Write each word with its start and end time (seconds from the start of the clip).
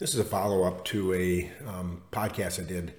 This 0.00 0.14
is 0.14 0.20
a 0.20 0.24
follow 0.24 0.62
up 0.62 0.86
to 0.86 1.12
a 1.12 1.52
um, 1.68 2.00
podcast 2.10 2.58
I 2.58 2.66
did 2.66 2.94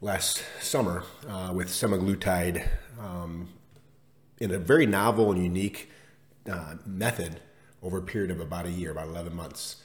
last 0.00 0.42
summer 0.60 1.04
uh, 1.28 1.52
with 1.54 1.68
semaglutide 1.68 2.66
um, 2.98 3.50
in 4.38 4.50
a 4.50 4.58
very 4.58 4.86
novel 4.86 5.30
and 5.30 5.40
unique 5.40 5.88
uh, 6.50 6.74
method 6.84 7.38
over 7.80 7.98
a 7.98 8.02
period 8.02 8.32
of 8.32 8.40
about 8.40 8.66
a 8.66 8.72
year, 8.72 8.90
about 8.90 9.06
11 9.06 9.36
months. 9.36 9.84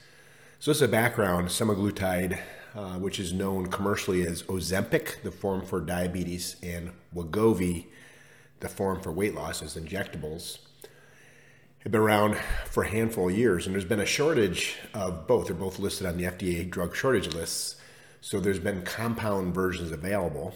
So, 0.58 0.72
this 0.72 0.78
is 0.78 0.82
a 0.82 0.88
background 0.88 1.46
semaglutide, 1.46 2.40
uh, 2.74 2.94
which 2.94 3.20
is 3.20 3.32
known 3.32 3.68
commercially 3.68 4.26
as 4.26 4.42
Ozempic, 4.42 5.22
the 5.22 5.30
form 5.30 5.64
for 5.64 5.80
diabetes, 5.80 6.56
and 6.60 6.90
Wegovy, 7.14 7.86
the 8.58 8.68
form 8.68 9.00
for 9.00 9.12
weight 9.12 9.36
loss, 9.36 9.62
as 9.62 9.76
injectables 9.76 10.58
have 11.86 11.92
been 11.92 12.00
around 12.00 12.36
for 12.64 12.82
a 12.82 12.88
handful 12.88 13.28
of 13.28 13.38
years, 13.38 13.64
and 13.64 13.72
there's 13.72 13.84
been 13.84 14.00
a 14.00 14.06
shortage 14.06 14.76
of 14.92 15.28
both. 15.28 15.46
They're 15.46 15.54
both 15.54 15.78
listed 15.78 16.04
on 16.04 16.16
the 16.16 16.24
FDA 16.24 16.68
drug 16.68 16.96
shortage 16.96 17.32
lists. 17.32 17.76
So 18.20 18.40
there's 18.40 18.58
been 18.58 18.82
compound 18.82 19.54
versions 19.54 19.92
available. 19.92 20.52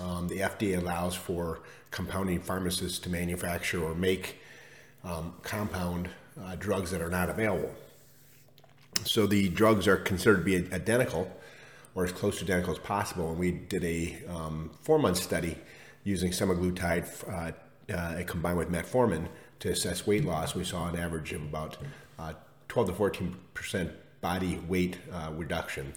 Um, 0.00 0.28
the 0.28 0.38
FDA 0.38 0.78
allows 0.78 1.16
for 1.16 1.62
compounding 1.90 2.38
pharmacists 2.38 3.00
to 3.00 3.10
manufacture 3.10 3.82
or 3.82 3.96
make 3.96 4.36
um, 5.02 5.34
compound 5.42 6.10
uh, 6.40 6.54
drugs 6.54 6.92
that 6.92 7.02
are 7.02 7.10
not 7.10 7.28
available. 7.28 7.74
So 9.02 9.26
the 9.26 9.48
drugs 9.48 9.88
are 9.88 9.96
considered 9.96 10.38
to 10.38 10.44
be 10.44 10.72
identical 10.72 11.28
or 11.96 12.04
as 12.04 12.12
close 12.12 12.38
to 12.38 12.44
identical 12.44 12.74
as 12.74 12.78
possible. 12.78 13.30
And 13.30 13.38
we 13.40 13.50
did 13.50 13.82
a 13.82 14.16
um, 14.28 14.70
four 14.82 15.00
month 15.00 15.16
study 15.16 15.58
using 16.04 16.30
semaglutide 16.30 17.08
uh, 17.28 17.92
uh, 17.92 18.22
combined 18.28 18.58
with 18.58 18.70
metformin 18.70 19.26
to 19.60 19.70
assess 19.70 20.06
weight 20.06 20.24
loss, 20.24 20.54
we 20.54 20.64
saw 20.64 20.88
an 20.88 20.96
average 20.96 21.32
of 21.32 21.42
about 21.42 21.76
uh, 22.18 22.32
12 22.68 22.88
to 22.88 22.94
14 22.94 23.36
percent 23.54 23.90
body 24.20 24.60
weight 24.68 24.98
uh, 25.12 25.30
reduction 25.34 25.92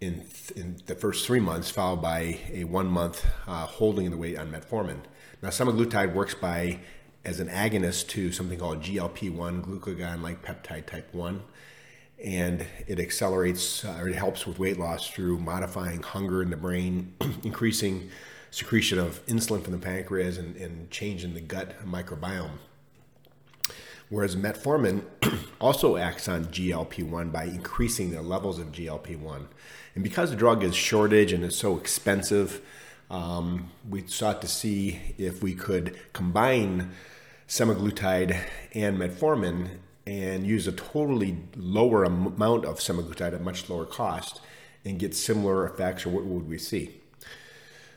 in, 0.00 0.20
th- 0.20 0.50
in 0.56 0.76
the 0.86 0.94
first 0.94 1.26
three 1.26 1.40
months, 1.40 1.70
followed 1.70 2.02
by 2.02 2.38
a 2.52 2.64
one 2.64 2.86
month 2.86 3.26
uh, 3.46 3.66
holding 3.66 4.06
of 4.06 4.12
the 4.12 4.18
weight 4.18 4.38
on 4.38 4.50
metformin. 4.50 5.00
Now, 5.42 5.50
semaglutide 5.50 6.14
works 6.14 6.34
by 6.34 6.80
as 7.24 7.38
an 7.40 7.48
agonist 7.48 8.08
to 8.08 8.32
something 8.32 8.58
called 8.58 8.82
GLP-1, 8.82 9.62
glucagon-like 9.62 10.42
peptide 10.42 10.86
type 10.86 11.12
1, 11.12 11.42
and 12.24 12.66
it 12.86 12.98
accelerates 12.98 13.84
uh, 13.84 13.98
or 14.00 14.08
it 14.08 14.14
helps 14.14 14.46
with 14.46 14.58
weight 14.58 14.78
loss 14.78 15.08
through 15.08 15.38
modifying 15.38 16.02
hunger 16.02 16.42
in 16.42 16.50
the 16.50 16.56
brain, 16.56 17.14
increasing 17.42 18.10
secretion 18.50 18.98
of 18.98 19.24
insulin 19.26 19.62
from 19.62 19.72
the 19.72 19.78
pancreas 19.78 20.38
and, 20.38 20.56
and 20.56 20.90
change 20.90 21.24
in 21.24 21.34
the 21.34 21.40
gut 21.40 21.84
microbiome. 21.86 22.58
Whereas 24.08 24.34
metformin 24.34 25.04
also 25.60 25.96
acts 25.96 26.28
on 26.28 26.46
GLP 26.46 27.08
1 27.08 27.30
by 27.30 27.44
increasing 27.44 28.10
the 28.10 28.22
levels 28.22 28.58
of 28.58 28.72
GLP 28.72 29.16
1. 29.16 29.48
And 29.94 30.04
because 30.04 30.30
the 30.30 30.36
drug 30.36 30.64
is 30.64 30.74
shortage 30.74 31.32
and 31.32 31.44
is 31.44 31.56
so 31.56 31.78
expensive, 31.78 32.60
um, 33.08 33.70
we 33.88 34.06
sought 34.06 34.40
to 34.42 34.48
see 34.48 35.14
if 35.16 35.42
we 35.42 35.54
could 35.54 35.96
combine 36.12 36.90
semaglutide 37.48 38.36
and 38.74 38.98
metformin 38.98 39.68
and 40.06 40.44
use 40.44 40.66
a 40.66 40.72
totally 40.72 41.36
lower 41.56 42.02
amount 42.02 42.64
of 42.64 42.78
semaglutide 42.78 43.34
at 43.34 43.42
much 43.42 43.68
lower 43.68 43.84
cost 43.84 44.40
and 44.84 44.98
get 44.98 45.14
similar 45.14 45.66
effects, 45.66 46.06
or 46.06 46.10
what 46.10 46.24
would 46.24 46.48
we 46.48 46.58
see? 46.58 46.99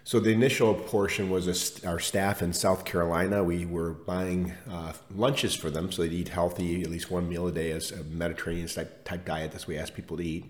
So 0.06 0.20
the 0.20 0.32
initial 0.32 0.74
portion 0.74 1.30
was 1.30 1.48
a, 1.48 1.88
our 1.88 2.00
staff 2.00 2.42
in 2.42 2.52
South 2.52 2.84
Carolina. 2.84 3.42
We 3.42 3.66
were 3.66 3.92
buying 3.92 4.54
uh, 4.70 4.94
lunches 5.16 5.56
for 5.56 5.70
them 5.70 5.92
so 5.92 6.02
they'd 6.02 6.12
eat 6.12 6.28
healthy, 6.28 6.82
at 6.82 6.90
least 6.90 7.10
one 7.10 7.30
meal 7.30 7.48
a 7.48 7.54
day 7.54 7.72
as 7.72 7.92
a 7.92 8.04
Mediterranean 8.04 8.68
type, 8.68 9.06
type 9.06 9.24
diet. 9.24 9.54
That's 9.54 9.64
what 9.66 9.76
we 9.76 9.78
ask 9.78 9.94
people 9.94 10.18
to 10.18 10.24
eat 10.24 10.46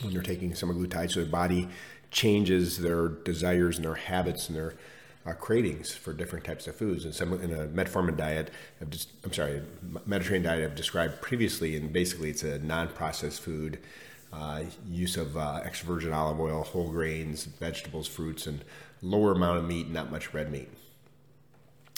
when 0.00 0.12
they're 0.12 0.22
taking 0.22 0.52
semaglutide. 0.52 1.10
So 1.10 1.20
their 1.20 1.30
body 1.30 1.68
changes 2.12 2.78
their 2.78 3.08
desires 3.08 3.76
and 3.76 3.84
their 3.84 3.94
habits 3.94 4.48
and 4.48 4.56
their 4.56 4.74
uh, 5.26 5.32
cravings 5.32 5.92
for 5.92 6.12
different 6.12 6.44
types 6.44 6.68
of 6.68 6.76
foods. 6.76 7.04
And 7.04 7.12
some 7.12 7.32
in 7.32 7.52
a 7.52 7.66
metformin 7.66 8.16
diet, 8.16 8.52
I've 8.80 8.90
just, 8.90 9.08
I'm 9.24 9.32
sorry, 9.32 9.60
Mediterranean 10.06 10.44
diet 10.44 10.70
I've 10.70 10.76
described 10.76 11.20
previously, 11.20 11.76
and 11.76 11.92
basically 11.92 12.30
it's 12.30 12.44
a 12.44 12.60
non-processed 12.60 13.40
food 13.40 13.80
uh, 14.32 14.62
use 14.88 15.16
of 15.16 15.36
uh, 15.36 15.60
extra 15.64 15.86
virgin 15.88 16.12
olive 16.12 16.40
oil, 16.40 16.62
whole 16.62 16.90
grains, 16.90 17.44
vegetables, 17.44 18.06
fruits, 18.06 18.46
and 18.46 18.64
lower 19.02 19.32
amount 19.32 19.58
of 19.58 19.64
meat, 19.64 19.88
not 19.88 20.10
much 20.10 20.34
red 20.34 20.50
meat. 20.50 20.68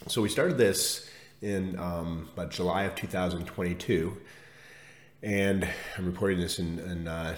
So 0.07 0.23
we 0.23 0.29
started 0.29 0.59
this 0.59 1.09
in 1.43 1.79
um, 1.79 2.29
about 2.35 2.51
July 2.51 2.85
of 2.85 2.95
2022, 2.95 4.17
and 5.23 5.69
I'm 5.97 6.07
reporting 6.07 6.39
this 6.39 6.59
in, 6.59 6.79
in 6.79 7.09
uh, 7.09 7.35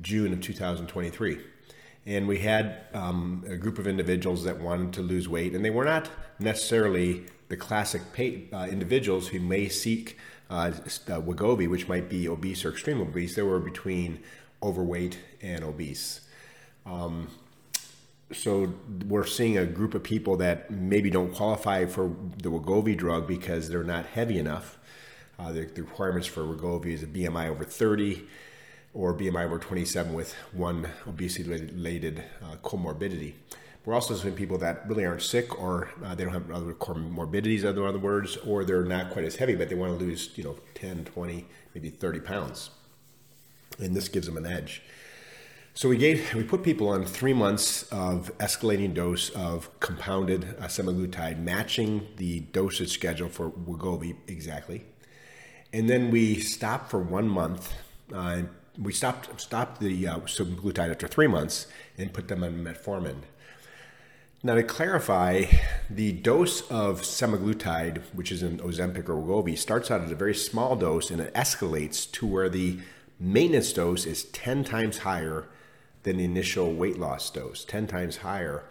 June 0.00 0.32
of 0.32 0.40
2023. 0.40 1.40
And 2.06 2.26
we 2.26 2.38
had 2.38 2.78
um, 2.94 3.44
a 3.46 3.56
group 3.56 3.78
of 3.78 3.86
individuals 3.86 4.44
that 4.44 4.58
wanted 4.58 4.92
to 4.94 5.02
lose 5.02 5.28
weight, 5.28 5.54
and 5.54 5.64
they 5.64 5.70
were 5.70 5.84
not 5.84 6.08
necessarily 6.38 7.26
the 7.48 7.56
classic 7.56 8.00
pay, 8.12 8.48
uh, 8.52 8.66
individuals 8.70 9.28
who 9.28 9.40
may 9.40 9.68
seek 9.68 10.16
uh, 10.50 10.72
uh, 10.72 11.20
Wegovy, 11.20 11.68
which 11.68 11.88
might 11.88 12.08
be 12.08 12.28
obese 12.28 12.64
or 12.64 12.70
extreme 12.70 13.00
obese, 13.00 13.36
they 13.36 13.42
were 13.42 13.60
between 13.60 14.20
overweight 14.62 15.18
and 15.40 15.64
obese. 15.64 16.20
Um, 16.84 17.28
so 18.32 18.74
we're 19.06 19.26
seeing 19.26 19.58
a 19.58 19.66
group 19.66 19.94
of 19.94 20.02
people 20.02 20.36
that 20.38 20.70
maybe 20.70 21.10
don't 21.10 21.32
qualify 21.32 21.86
for 21.86 22.14
the 22.42 22.50
Wegovy 22.50 22.96
drug 22.96 23.26
because 23.26 23.68
they're 23.68 23.84
not 23.84 24.06
heavy 24.06 24.38
enough. 24.38 24.78
Uh, 25.38 25.52
the, 25.52 25.62
the, 25.62 25.82
requirements 25.82 26.26
for 26.26 26.42
Wegovy 26.42 26.92
is 26.92 27.02
a 27.02 27.06
BMI 27.06 27.48
over 27.48 27.64
30 27.64 28.26
or 28.92 29.14
BMI 29.14 29.44
over 29.44 29.58
27 29.58 30.12
with 30.12 30.34
one 30.52 30.88
obesity-related 31.06 32.22
uh, 32.42 32.56
comorbidity. 32.56 33.34
We're 33.84 33.94
also 33.94 34.14
seeing 34.14 34.34
people 34.34 34.58
that 34.58 34.86
really 34.88 35.06
aren't 35.06 35.22
sick 35.22 35.58
or 35.58 35.90
uh, 36.04 36.14
they 36.14 36.24
don't 36.24 36.34
have 36.34 36.50
other 36.50 36.74
comorbidities, 36.74 37.60
in 37.64 37.78
other 37.78 37.98
words, 37.98 38.36
or 38.38 38.64
they're 38.64 38.84
not 38.84 39.10
quite 39.10 39.24
as 39.24 39.36
heavy, 39.36 39.56
but 39.56 39.70
they 39.70 39.74
want 39.74 39.98
to 39.98 40.04
lose, 40.04 40.30
you 40.36 40.44
know, 40.44 40.56
10, 40.74 41.06
20, 41.06 41.46
maybe 41.74 41.88
30 41.88 42.20
pounds. 42.20 42.70
And 43.78 43.96
this 43.96 44.08
gives 44.08 44.26
them 44.26 44.36
an 44.36 44.44
edge. 44.44 44.82
So 45.72 45.88
we 45.88 45.96
gave 45.96 46.34
we 46.34 46.42
put 46.42 46.62
people 46.62 46.88
on 46.88 47.04
three 47.04 47.32
months 47.32 47.84
of 47.84 48.36
escalating 48.38 48.92
dose 48.92 49.30
of 49.30 49.70
compounded 49.80 50.56
uh, 50.58 50.64
semaglutide, 50.64 51.38
matching 51.38 52.06
the 52.16 52.40
dosage 52.40 52.90
schedule 52.90 53.28
for 53.28 53.50
Wegovy 53.50 54.16
exactly, 54.26 54.84
and 55.72 55.88
then 55.88 56.10
we 56.10 56.40
stopped 56.40 56.90
for 56.90 57.00
one 57.00 57.28
month. 57.28 57.72
Uh, 58.12 58.42
we 58.78 58.92
stopped 58.92 59.40
stopped 59.40 59.80
the 59.80 60.08
uh, 60.08 60.18
semaglutide 60.20 60.90
after 60.90 61.06
three 61.06 61.28
months 61.28 61.68
and 61.96 62.12
put 62.12 62.26
them 62.26 62.42
on 62.42 62.64
metformin. 62.64 63.22
Now, 64.42 64.54
to 64.54 64.62
clarify, 64.62 65.44
the 65.90 66.12
dose 66.12 66.62
of 66.70 67.02
semaglutide, 67.02 67.98
which 68.14 68.32
is 68.32 68.42
an 68.42 68.56
Ozempic 68.60 69.06
or 69.10 69.16
Wegovy, 69.16 69.58
starts 69.58 69.90
out 69.90 70.00
at 70.00 70.10
a 70.10 70.14
very 70.14 70.34
small 70.34 70.76
dose 70.76 71.10
and 71.10 71.20
it 71.20 71.34
escalates 71.34 72.10
to 72.12 72.26
where 72.26 72.48
the 72.48 72.78
maintenance 73.18 73.70
dose 73.74 74.06
is 74.06 74.24
10 74.24 74.64
times 74.64 74.98
higher 74.98 75.44
than 76.04 76.16
the 76.16 76.24
initial 76.24 76.72
weight 76.72 76.98
loss 76.98 77.28
dose, 77.28 77.66
10 77.66 77.86
times 77.86 78.18
higher. 78.18 78.64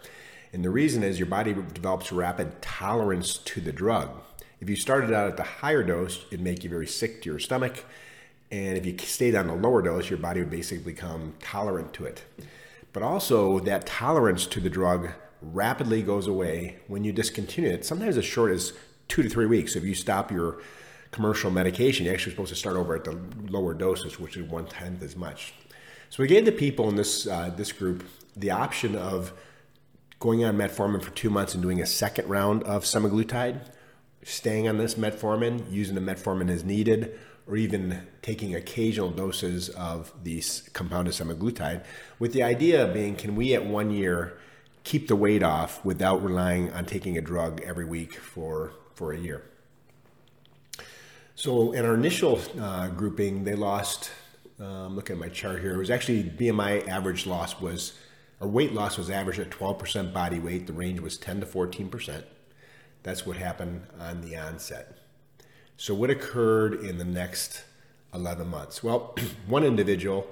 And 0.52 0.64
the 0.64 0.70
reason 0.70 1.04
is 1.04 1.20
your 1.20 1.28
body 1.28 1.54
develops 1.54 2.10
rapid 2.10 2.60
tolerance 2.60 3.38
to 3.38 3.60
the 3.60 3.70
drug. 3.70 4.10
If 4.60 4.68
you 4.68 4.74
started 4.74 5.12
out 5.12 5.28
at 5.28 5.36
the 5.36 5.44
higher 5.44 5.84
dose, 5.84 6.24
it'd 6.32 6.40
make 6.40 6.64
you 6.64 6.70
very 6.70 6.88
sick 6.88 7.22
to 7.22 7.30
your 7.30 7.38
stomach. 7.38 7.84
And 8.50 8.76
if 8.76 8.84
you 8.84 8.98
stayed 8.98 9.36
on 9.36 9.46
the 9.46 9.54
lower 9.54 9.82
dose, 9.82 10.10
your 10.10 10.18
body 10.18 10.40
would 10.40 10.50
basically 10.50 10.92
become 10.92 11.34
tolerant 11.40 11.92
to 11.92 12.06
it. 12.06 12.24
But 12.92 13.04
also, 13.04 13.60
that 13.60 13.86
tolerance 13.86 14.46
to 14.46 14.58
the 14.58 14.68
drug 14.68 15.10
rapidly 15.42 16.02
goes 16.02 16.26
away 16.26 16.78
when 16.88 17.04
you 17.04 17.12
discontinue 17.12 17.70
it, 17.70 17.84
sometimes 17.84 18.16
as 18.16 18.24
short 18.24 18.52
as 18.52 18.72
two 19.08 19.22
to 19.22 19.28
three 19.28 19.46
weeks. 19.46 19.76
If 19.76 19.84
you 19.84 19.94
stop 19.94 20.30
your 20.30 20.60
commercial 21.10 21.50
medication, 21.50 22.04
you're 22.04 22.14
actually 22.14 22.32
supposed 22.32 22.50
to 22.50 22.56
start 22.56 22.76
over 22.76 22.94
at 22.94 23.04
the 23.04 23.18
lower 23.48 23.74
doses, 23.74 24.18
which 24.18 24.36
is 24.36 24.48
one 24.48 24.66
tenth 24.66 25.02
as 25.02 25.16
much. 25.16 25.54
So 26.10 26.22
we 26.22 26.28
gave 26.28 26.44
the 26.44 26.52
people 26.52 26.88
in 26.88 26.96
this 26.96 27.26
uh, 27.26 27.52
this 27.56 27.72
group 27.72 28.04
the 28.36 28.50
option 28.50 28.96
of 28.96 29.32
going 30.18 30.44
on 30.44 30.56
metformin 30.56 31.02
for 31.02 31.10
two 31.12 31.30
months 31.30 31.54
and 31.54 31.62
doing 31.62 31.80
a 31.80 31.86
second 31.86 32.28
round 32.28 32.62
of 32.64 32.84
semaglutide, 32.84 33.60
staying 34.22 34.68
on 34.68 34.78
this 34.78 34.94
metformin, 34.94 35.70
using 35.70 35.94
the 35.94 36.00
metformin 36.00 36.50
as 36.50 36.62
needed, 36.62 37.18
or 37.46 37.56
even 37.56 38.06
taking 38.22 38.54
occasional 38.54 39.10
doses 39.10 39.70
of 39.70 40.12
these 40.22 40.68
compounded 40.72 41.14
semaglutide, 41.14 41.84
with 42.18 42.32
the 42.32 42.42
idea 42.42 42.86
being, 42.92 43.16
can 43.16 43.34
we 43.34 43.54
at 43.54 43.64
one 43.64 43.90
year 43.90 44.38
keep 44.84 45.08
the 45.08 45.16
weight 45.16 45.42
off 45.42 45.84
without 45.84 46.22
relying 46.22 46.72
on 46.72 46.84
taking 46.84 47.16
a 47.16 47.20
drug 47.20 47.60
every 47.62 47.84
week 47.84 48.14
for, 48.14 48.72
for 48.94 49.12
a 49.12 49.18
year. 49.18 49.44
So, 51.34 51.72
in 51.72 51.84
our 51.84 51.94
initial 51.94 52.40
uh, 52.60 52.88
grouping, 52.88 53.44
they 53.44 53.54
lost. 53.54 54.10
Um, 54.58 54.94
look 54.94 55.08
at 55.08 55.16
my 55.16 55.30
chart 55.30 55.62
here. 55.62 55.74
It 55.74 55.78
was 55.78 55.90
actually 55.90 56.22
BMI 56.24 56.86
average 56.86 57.26
loss 57.26 57.58
was, 57.58 57.94
or 58.40 58.48
weight 58.48 58.74
loss 58.74 58.98
was 58.98 59.08
averaged 59.08 59.38
at 59.38 59.48
12% 59.48 60.12
body 60.12 60.38
weight. 60.38 60.66
The 60.66 60.74
range 60.74 61.00
was 61.00 61.16
10 61.16 61.40
to 61.40 61.46
14%. 61.46 62.24
That's 63.02 63.24
what 63.24 63.38
happened 63.38 63.86
on 63.98 64.20
the 64.20 64.36
onset. 64.36 64.98
So, 65.78 65.94
what 65.94 66.10
occurred 66.10 66.74
in 66.84 66.98
the 66.98 67.06
next 67.06 67.64
11 68.12 68.48
months. 68.48 68.82
Well, 68.82 69.16
one 69.46 69.64
individual 69.64 70.26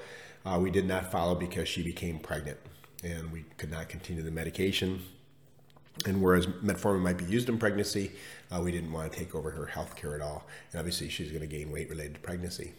uh, 0.45 0.59
we 0.61 0.71
did 0.71 0.87
not 0.87 1.11
follow 1.11 1.35
because 1.35 1.69
she 1.69 1.83
became 1.83 2.19
pregnant 2.19 2.59
and 3.03 3.31
we 3.33 3.45
could 3.57 3.71
not 3.71 3.89
continue 3.89 4.23
the 4.23 4.31
medication. 4.31 5.03
And 6.07 6.23
whereas 6.23 6.47
metformin 6.47 7.01
might 7.01 7.19
be 7.19 7.25
used 7.25 7.49
in 7.49 7.59
pregnancy, 7.59 8.13
uh, 8.51 8.61
we 8.63 8.71
didn't 8.71 8.93
want 8.93 9.13
to 9.13 9.19
take 9.19 9.35
over 9.35 9.51
her 9.51 9.67
health 9.67 9.97
care 9.97 10.15
at 10.15 10.21
all. 10.21 10.47
And 10.71 10.79
obviously, 10.79 11.09
she's 11.09 11.31
going 11.31 11.41
to 11.41 11.47
gain 11.47 11.73
weight 11.73 11.91
related 11.91 12.15
to 12.15 12.21
pregnancy. 12.21 12.73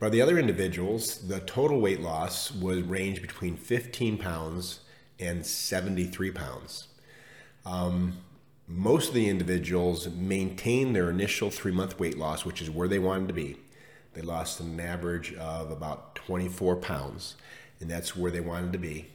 But 0.00 0.12
the 0.12 0.22
other 0.22 0.38
individuals, 0.38 1.28
the 1.28 1.40
total 1.40 1.80
weight 1.80 2.00
loss 2.00 2.50
was 2.50 2.82
ranged 2.82 3.22
between 3.22 3.56
15 3.56 4.18
pounds 4.18 4.80
and 5.20 5.44
73 5.44 6.30
pounds. 6.30 6.88
Um, 7.66 8.18
most 8.66 9.08
of 9.08 9.14
the 9.14 9.28
individuals 9.28 10.08
maintained 10.08 10.96
their 10.96 11.10
initial 11.10 11.50
three 11.50 11.72
month 11.72 11.98
weight 11.98 12.16
loss, 12.16 12.44
which 12.44 12.62
is 12.62 12.70
where 12.70 12.88
they 12.88 12.98
wanted 12.98 13.28
to 13.28 13.34
be. 13.34 13.58
They 14.14 14.22
lost 14.22 14.60
an 14.60 14.80
average 14.80 15.34
of 15.34 15.70
about 15.70 16.14
24 16.14 16.76
pounds, 16.76 17.36
and 17.80 17.90
that's 17.90 18.16
where 18.16 18.30
they 18.30 18.40
wanted 18.40 18.72
to 18.72 18.78
be. 18.78 19.08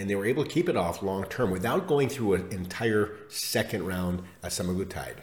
And 0.00 0.08
they 0.08 0.14
were 0.14 0.24
able 0.24 0.44
to 0.44 0.48
keep 0.48 0.70
it 0.70 0.78
off 0.78 1.02
long 1.02 1.24
term 1.24 1.50
without 1.50 1.86
going 1.86 2.08
through 2.08 2.32
an 2.32 2.48
entire 2.52 3.12
second 3.28 3.86
round 3.86 4.22
of 4.42 4.50
semaglutide. 4.50 5.16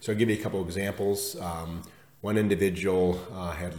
So 0.00 0.12
I'll 0.12 0.18
give 0.18 0.30
you 0.30 0.36
a 0.36 0.42
couple 0.42 0.64
examples. 0.64 1.38
Um, 1.38 1.82
one 2.22 2.38
individual 2.38 3.20
uh, 3.34 3.50
had 3.50 3.74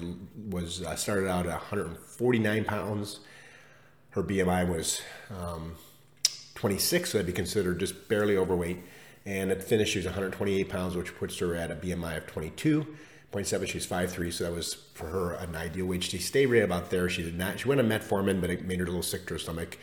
was 0.52 0.84
uh, 0.84 0.96
started 0.96 1.28
out 1.28 1.48
at 1.48 1.54
149 1.54 2.64
pounds. 2.64 3.22
Her 4.12 4.22
BMI 4.22 4.70
was 4.70 5.02
um, 5.36 5.78
26, 6.54 7.10
so 7.10 7.18
that'd 7.18 7.26
be 7.26 7.34
considered 7.34 7.80
just 7.80 8.08
barely 8.08 8.38
overweight. 8.38 8.84
And 9.26 9.50
at 9.50 9.62
the 9.62 9.66
finish, 9.66 9.90
she 9.90 9.98
was 9.98 10.06
128 10.06 10.70
pounds, 10.70 10.96
which 10.96 11.18
puts 11.18 11.40
her 11.40 11.56
at 11.56 11.72
a 11.72 11.76
BMI 11.76 12.18
of 12.18 12.28
22.7. 12.28 13.68
She's 13.68 13.88
5'3, 13.88 14.32
so 14.32 14.44
that 14.44 14.54
was 14.54 14.76
for 14.94 15.08
her 15.08 15.34
an 15.34 15.56
ideal 15.56 15.88
weight. 15.88 16.04
She 16.04 16.20
stayed 16.20 16.46
right 16.46 16.62
about 16.62 16.92
there. 16.92 17.10
She 17.10 17.24
did 17.24 17.36
not. 17.36 17.62
She 17.62 17.68
went 17.68 17.82
on 17.82 17.90
metformin, 17.90 18.42
but 18.42 18.52
it 18.52 18.64
made 18.64 18.78
her 18.78 18.86
a 18.86 18.90
little 18.90 19.02
sick 19.02 19.26
to 19.26 19.34
her 19.34 19.40
stomach, 19.40 19.80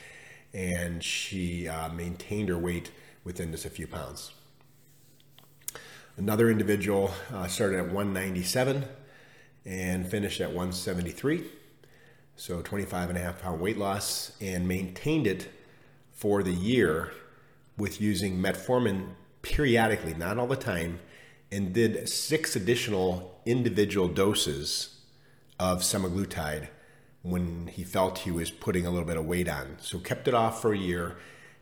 and 0.55 1.03
she 1.03 1.69
uh, 1.69 1.89
maintained 1.91 2.49
her 2.49 2.59
weight 2.59 2.91
within 3.25 3.51
just 3.53 3.65
a 3.65 3.71
few 3.71 3.87
pounds. 3.87 4.33
Another 6.17 6.51
individual 6.51 7.11
uh, 7.33 7.47
started 7.47 7.79
at 7.79 7.87
197 7.87 8.85
and 9.65 10.07
finished 10.07 10.41
at 10.41 10.49
173. 10.49 11.45
So 12.37 12.61
25 12.61 13.11
and 13.11 13.19
a 13.19 13.21
half 13.21 13.41
pound 13.41 13.61
weight 13.61 13.79
loss 13.79 14.37
and 14.41 14.67
maintained 14.67 15.27
it 15.27 15.49
for 16.13 16.43
the 16.43 16.53
year 16.53 17.13
with 17.79 18.01
using 18.01 18.43
metformin 18.43 19.11
periodically, 19.43 20.15
not 20.15 20.39
all 20.39 20.47
the 20.47 20.57
time, 20.57 21.01
and 21.51 21.73
did 21.73 22.09
six 22.09 22.57
additional 22.57 23.41
individual 23.47 24.09
doses 24.09 25.01
of 25.59 25.81
semaglutide 25.81 26.69
when 27.23 27.69
he 27.69 27.85
felt 27.85 28.19
he 28.19 28.31
was 28.31 28.51
putting 28.51 28.87
a 28.87 28.91
little 28.91 29.07
bit 29.07 29.17
of 29.17 29.25
weight 29.25 29.49
on. 29.49 29.77
So 29.81 29.99
kept 29.99 30.29
it 30.29 30.35
off 30.35 30.61
for 30.61 30.73
a 30.73 30.79
year 30.79 31.17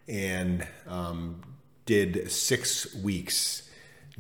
and 0.08 0.66
um, 0.86 1.42
did 1.86 2.30
six 2.30 2.94
weeks 2.94 3.68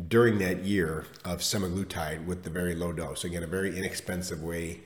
during 0.08 0.38
that 0.38 0.64
year 0.64 1.06
of 1.24 1.40
semaglutide 1.40 2.24
with 2.24 2.42
the 2.44 2.50
very 2.50 2.74
low 2.74 2.92
dose. 2.92 3.24
Again, 3.24 3.42
a 3.42 3.46
very 3.46 3.76
inexpensive 3.76 4.42
way 4.42 4.80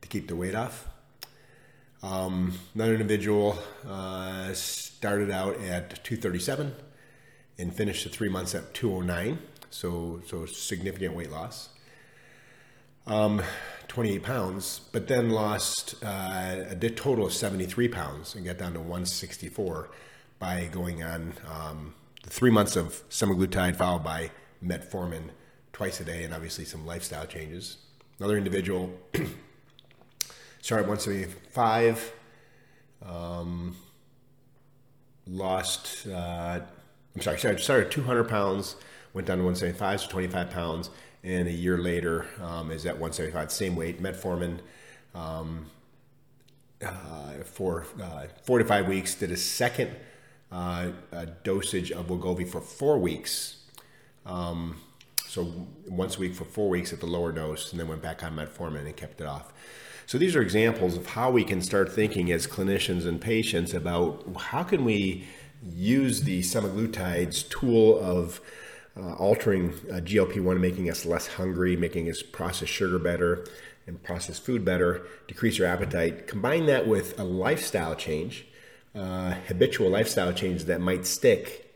to 0.00 0.08
keep 0.08 0.28
the 0.28 0.36
weight 0.36 0.54
off. 0.54 0.88
Um, 2.02 2.54
another 2.74 2.92
individual 2.92 3.58
uh, 3.86 4.52
started 4.54 5.30
out 5.30 5.56
at 5.60 6.02
237 6.04 6.74
and 7.58 7.74
finished 7.74 8.04
the 8.04 8.10
three 8.10 8.28
months 8.28 8.54
at 8.54 8.72
209. 8.74 9.38
So, 9.70 10.22
so 10.26 10.46
significant 10.46 11.14
weight 11.14 11.30
loss. 11.30 11.68
Um, 13.06 13.42
28 13.90 14.22
pounds, 14.22 14.82
but 14.92 15.08
then 15.08 15.30
lost 15.30 15.96
uh, 16.04 16.64
a 16.70 16.90
total 16.90 17.26
of 17.26 17.32
73 17.32 17.88
pounds 17.88 18.36
and 18.36 18.44
got 18.46 18.56
down 18.56 18.72
to 18.74 18.78
164 18.78 19.90
by 20.38 20.68
going 20.70 21.02
on 21.02 21.34
um, 21.52 21.94
the 22.22 22.30
three 22.30 22.52
months 22.52 22.76
of 22.76 23.02
semaglutide 23.10 23.74
followed 23.74 24.04
by 24.04 24.30
metformin 24.64 25.30
twice 25.72 25.98
a 25.98 26.04
day 26.04 26.22
and 26.22 26.32
obviously 26.32 26.64
some 26.64 26.86
lifestyle 26.86 27.26
changes. 27.26 27.78
Another 28.20 28.38
individual 28.38 28.92
started 30.62 30.86
175, 30.86 32.12
um, 33.04 33.76
lost, 35.26 36.06
uh, 36.06 36.60
I'm 37.16 37.22
sorry, 37.22 37.38
started, 37.40 37.60
started 37.60 37.90
200 37.90 38.28
pounds, 38.28 38.76
went 39.12 39.26
down 39.26 39.38
to 39.38 39.44
175, 39.44 40.00
so 40.02 40.08
25 40.08 40.50
pounds, 40.50 40.90
and 41.22 41.48
a 41.48 41.52
year 41.52 41.78
later 41.78 42.26
um, 42.40 42.70
is 42.70 42.86
at 42.86 42.94
175, 42.94 43.50
same 43.50 43.76
weight, 43.76 44.02
metformin. 44.02 44.60
Um, 45.14 45.66
uh, 46.82 47.42
for 47.44 47.84
uh, 48.02 48.26
four 48.42 48.58
to 48.58 48.64
five 48.64 48.88
weeks, 48.88 49.14
did 49.14 49.30
a 49.30 49.36
second 49.36 49.90
uh, 50.50 50.88
dosage 51.44 51.92
of 51.92 52.06
Wegovy 52.06 52.48
for 52.48 52.60
four 52.60 52.98
weeks, 52.98 53.58
um, 54.24 54.76
so 55.26 55.52
once 55.86 56.16
a 56.16 56.20
week 56.20 56.34
for 56.34 56.44
four 56.44 56.68
weeks 56.68 56.92
at 56.92 57.00
the 57.00 57.06
lower 57.06 57.32
dose, 57.32 57.70
and 57.70 57.78
then 57.78 57.86
went 57.86 58.02
back 58.02 58.22
on 58.22 58.34
metformin 58.34 58.86
and 58.86 58.96
kept 58.96 59.20
it 59.20 59.26
off. 59.26 59.52
So 60.06 60.18
these 60.18 60.34
are 60.34 60.42
examples 60.42 60.96
of 60.96 61.06
how 61.06 61.30
we 61.30 61.44
can 61.44 61.62
start 61.62 61.92
thinking 61.92 62.32
as 62.32 62.46
clinicians 62.46 63.06
and 63.06 63.20
patients 63.20 63.72
about 63.74 64.24
how 64.36 64.64
can 64.64 64.84
we 64.84 65.24
use 65.62 66.22
the 66.22 66.40
semaglutide's 66.40 67.44
tool 67.44 67.96
of 68.00 68.40
uh, 69.00 69.14
altering 69.14 69.70
uh, 69.90 69.94
GLP-1, 69.94 70.60
making 70.60 70.90
us 70.90 71.06
less 71.06 71.26
hungry, 71.26 71.76
making 71.76 72.10
us 72.10 72.22
process 72.22 72.68
sugar 72.68 72.98
better 72.98 73.46
and 73.86 74.02
process 74.02 74.38
food 74.38 74.64
better, 74.64 75.06
decrease 75.26 75.58
your 75.58 75.66
appetite. 75.66 76.26
Combine 76.26 76.66
that 76.66 76.86
with 76.86 77.18
a 77.18 77.24
lifestyle 77.24 77.94
change, 77.94 78.46
uh, 78.94 79.34
habitual 79.48 79.90
lifestyle 79.90 80.32
change 80.32 80.64
that 80.64 80.80
might 80.80 81.06
stick 81.06 81.74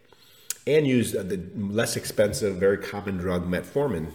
and 0.66 0.86
use 0.86 1.12
the 1.12 1.42
less 1.56 1.96
expensive, 1.96 2.56
very 2.56 2.78
common 2.78 3.16
drug 3.16 3.46
metformin 3.48 4.12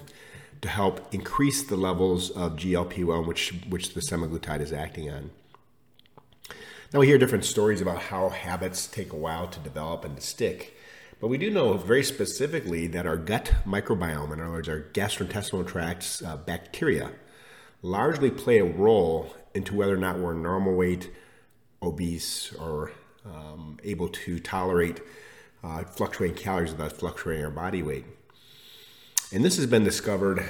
to 0.62 0.68
help 0.68 1.14
increase 1.14 1.64
the 1.64 1.76
levels 1.76 2.32
of 2.32 2.56
GLP-1, 2.56 3.26
which 3.26 3.54
which 3.70 3.94
the 3.94 4.02
semaglutide 4.02 4.62
is 4.62 4.74
acting 4.74 5.10
on. 5.10 5.32
Now 6.92 7.00
we 7.02 7.08
hear 7.08 7.18
different 7.18 7.46
stories 7.46 7.82
about 7.82 8.02
how 8.04 8.30
habits 8.30 8.88
take 8.88 9.14
a 9.14 9.16
while 9.16 9.48
to 9.48 9.60
develop 9.60 10.04
and 10.04 10.16
to 10.16 10.22
stick, 10.22 10.76
but 11.20 11.28
we 11.28 11.38
do 11.38 11.50
know 11.50 11.74
very 11.74 12.04
specifically 12.04 12.88
that 12.88 13.06
our 13.06 13.18
gut 13.18 13.54
microbiome, 13.66 14.32
in 14.32 14.40
other 14.40 14.52
words, 14.52 14.70
our 14.70 14.82
gastrointestinal 14.94 15.68
tract 15.68 16.22
uh, 16.26 16.38
bacteria, 16.38 17.12
largely 17.82 18.32
play 18.32 18.60
a 18.60 18.66
role 18.66 19.36
into 19.54 19.76
whether 19.76 19.94
or 19.94 19.98
not 19.98 20.18
we're 20.18 20.34
normal 20.34 20.76
weight, 20.76 21.10
obese, 21.82 22.54
or 22.54 22.92
um, 23.26 23.78
able 23.84 24.08
to 24.08 24.40
tolerate 24.40 25.02
uh, 25.64 25.84
fluctuating 25.84 26.38
calories 26.38 26.72
without 26.72 26.94
fluctuating 26.94 27.44
our 27.44 27.52
body 27.52 27.84
weight. 27.84 28.06
And 29.32 29.44
this 29.44 29.58
has 29.58 29.66
been 29.66 29.84
discovered, 29.84 30.44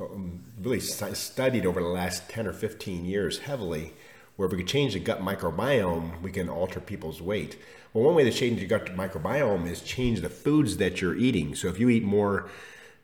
um, 0.00 0.42
really 0.60 0.80
studied 0.80 1.66
over 1.66 1.80
the 1.80 1.88
last 1.88 2.28
10 2.30 2.46
or 2.46 2.52
15 2.52 3.04
years 3.04 3.40
heavily, 3.40 3.92
where 4.36 4.46
if 4.46 4.52
we 4.52 4.58
could 4.58 4.68
change 4.68 4.94
the 4.94 5.00
gut 5.00 5.20
microbiome, 5.20 6.20
we 6.22 6.32
can 6.32 6.48
alter 6.48 6.80
people's 6.80 7.22
weight. 7.22 7.58
Well, 7.94 8.06
one 8.06 8.16
way 8.16 8.24
to 8.24 8.32
change 8.32 8.58
your 8.58 8.66
gut 8.66 8.86
microbiome 8.86 9.70
is 9.70 9.80
change 9.80 10.20
the 10.20 10.28
foods 10.28 10.78
that 10.78 11.00
you're 11.00 11.14
eating. 11.14 11.54
So 11.54 11.68
if 11.68 11.78
you 11.78 11.88
eat 11.88 12.02
more, 12.02 12.50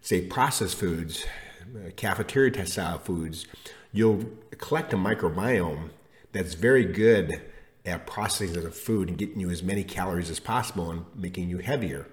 say, 0.01 0.23
processed 0.23 0.75
foods, 0.75 1.25
uh, 1.77 1.91
cafeteria 1.95 2.67
style 2.67 2.99
foods, 2.99 3.47
you'll 3.93 4.25
collect 4.59 4.93
a 4.93 4.97
microbiome 4.97 5.91
that's 6.33 6.55
very 6.55 6.85
good 6.85 7.41
at 7.87 8.05
processing 8.09 8.61
the 8.61 8.73
food 8.73 9.09
and 9.09 9.17
getting 9.17 9.39
you 9.39 9.49
as 9.49 9.63
many 9.63 9.85
calories 9.85 10.29
as 10.29 10.41
possible 10.41 10.91
and 10.91 11.05
making 11.15 11.49
you 11.49 11.59
heavier. 11.59 12.09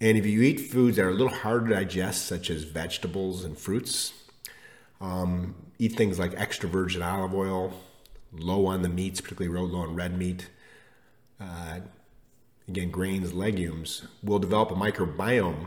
And 0.00 0.18
if 0.18 0.26
you 0.26 0.42
eat 0.42 0.58
foods 0.72 0.96
that 0.96 1.04
are 1.04 1.10
a 1.10 1.14
little 1.14 1.28
harder 1.28 1.68
to 1.68 1.74
digest, 1.74 2.26
such 2.26 2.50
as 2.50 2.64
vegetables 2.64 3.44
and 3.44 3.56
fruits, 3.56 4.12
um, 5.00 5.54
eat 5.78 5.92
things 5.92 6.18
like 6.18 6.34
extra 6.36 6.68
virgin 6.68 7.02
olive 7.02 7.32
oil, 7.32 7.74
low 8.32 8.66
on 8.66 8.82
the 8.82 8.88
meats, 8.88 9.20
particularly 9.20 9.56
low 9.56 9.78
on 9.78 9.94
red 9.94 10.18
meat, 10.18 10.48
uh, 11.40 11.80
again, 12.68 12.90
grains, 12.90 13.32
legumes, 13.32 14.06
will 14.22 14.38
develop 14.38 14.70
a 14.70 14.74
microbiome 14.74 15.66